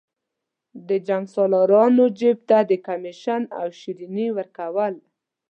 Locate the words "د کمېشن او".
2.69-3.67